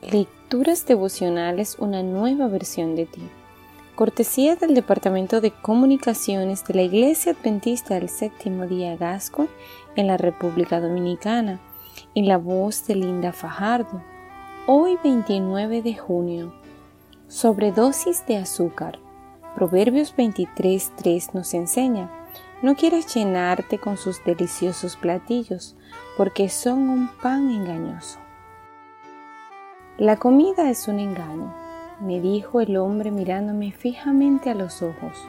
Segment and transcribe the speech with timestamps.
[0.00, 3.20] Lecturas devocionales, una nueva versión de ti.
[3.96, 9.48] Cortesía del Departamento de Comunicaciones de la Iglesia Adventista del Séptimo Día Gasco
[9.96, 11.60] en la República Dominicana,
[12.14, 14.00] en la voz de Linda Fajardo.
[14.68, 16.54] Hoy 29 de junio.
[17.26, 19.00] Sobredosis de azúcar.
[19.56, 22.08] Proverbios 23.3 nos enseña,
[22.62, 25.74] no quieras llenarte con sus deliciosos platillos,
[26.16, 28.20] porque son un pan engañoso.
[29.98, 31.52] La comida es un engaño,
[31.98, 35.26] me dijo el hombre mirándome fijamente a los ojos.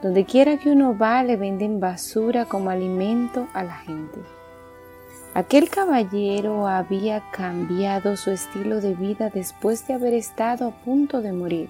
[0.00, 4.20] Donde quiera que uno va le venden basura como alimento a la gente.
[5.34, 11.32] Aquel caballero había cambiado su estilo de vida después de haber estado a punto de
[11.32, 11.68] morir.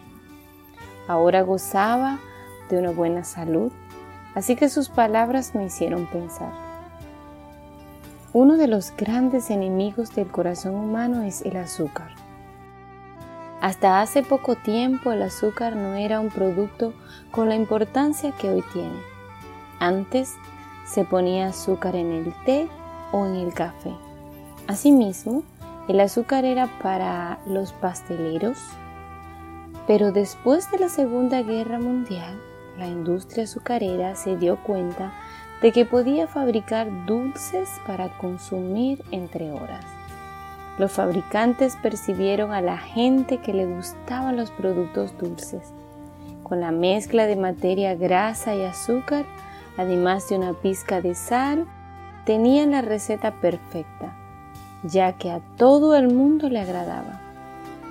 [1.09, 2.19] Ahora gozaba
[2.69, 3.73] de una buena salud,
[4.34, 6.72] así que sus palabras me hicieron pensar.
[8.34, 12.12] Uno de los grandes enemigos del corazón humano es el azúcar.
[13.60, 16.94] Hasta hace poco tiempo el azúcar no era un producto
[17.30, 18.98] con la importancia que hoy tiene.
[19.80, 20.34] Antes
[20.86, 22.69] se ponía azúcar en el té
[23.12, 23.92] o en el café.
[24.67, 25.42] Asimismo,
[25.86, 28.58] el azúcar era para los pasteleros,
[29.86, 32.41] pero después de la Segunda Guerra Mundial,
[32.78, 35.12] la industria azucarera se dio cuenta
[35.62, 39.84] de que podía fabricar dulces para consumir entre horas.
[40.77, 45.72] Los fabricantes percibieron a la gente que le gustaban los productos dulces.
[46.42, 49.24] Con la mezcla de materia grasa y azúcar,
[49.77, 51.66] además de una pizca de sal,
[52.24, 54.16] tenían la receta perfecta,
[54.83, 57.20] ya que a todo el mundo le agradaba.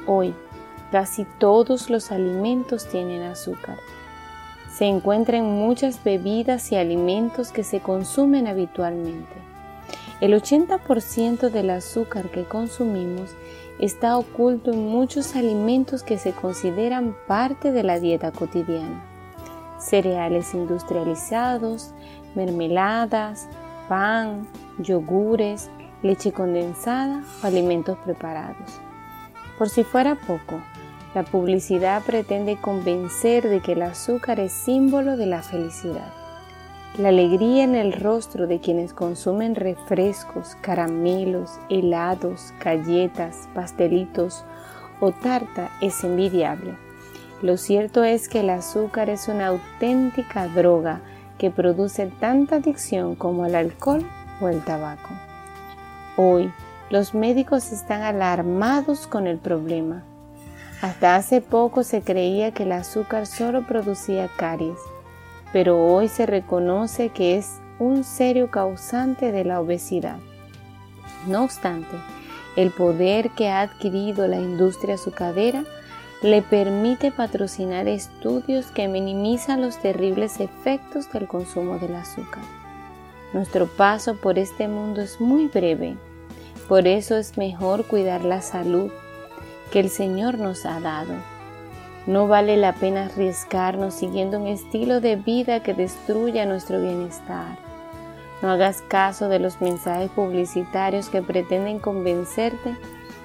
[0.08, 0.36] Hoy,
[0.92, 3.77] casi todos los alimentos tienen azúcar
[4.72, 9.36] se encuentra muchas bebidas y alimentos que se consumen habitualmente.
[10.22, 13.31] El 80% del azúcar que consumimos
[13.80, 19.03] está oculto en muchos alimentos que se consideran parte de la dieta cotidiana.
[19.80, 21.92] Cereales industrializados,
[22.36, 23.48] mermeladas,
[23.89, 25.70] pan, yogures,
[26.04, 28.80] leche condensada o alimentos preparados.
[29.58, 30.61] Por si fuera poco,
[31.14, 36.14] la publicidad pretende convencer de que el azúcar es símbolo de la felicidad.
[36.98, 44.45] La alegría en el rostro de quienes consumen refrescos, caramelos, helados, galletas, pastelitos
[44.99, 46.76] o tarta es envidiable.
[47.42, 51.02] Lo cierto es que el azúcar es una auténtica droga
[51.38, 54.05] que produce tanta adicción como el alcohol
[54.39, 55.10] o el tabaco.
[56.17, 56.52] Hoy,
[56.89, 60.04] los médicos están alarmados con el problema
[60.81, 64.80] hasta hace poco se creía que el azúcar solo producía caries,
[65.53, 70.17] pero hoy se reconoce que es un serio causante de la obesidad.
[71.27, 71.95] No obstante,
[72.55, 75.64] el poder que ha adquirido la industria azucarera
[76.23, 82.43] le permite patrocinar estudios que minimizan los terribles efectos del consumo del azúcar.
[83.33, 85.95] Nuestro paso por este mundo es muy breve,
[86.67, 88.92] por eso es mejor cuidar la salud
[89.71, 91.14] que el Señor nos ha dado.
[92.05, 97.58] No vale la pena arriesgarnos siguiendo un estilo de vida que destruya nuestro bienestar.
[98.42, 102.76] No hagas caso de los mensajes publicitarios que pretenden convencerte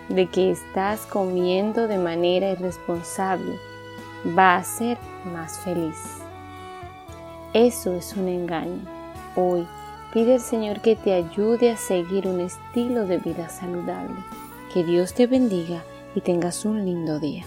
[0.08, 3.58] de que estás comiendo de manera irresponsable.
[4.38, 5.96] Va a ser más feliz.
[7.54, 8.82] Eso es un engaño.
[9.34, 9.66] Hoy
[10.12, 14.16] pide al Señor que te ayude a seguir un estilo de vida saludable.
[14.72, 15.82] Que Dios te bendiga
[16.16, 17.44] y tengas un lindo día.